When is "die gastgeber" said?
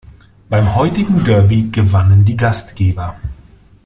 2.25-3.19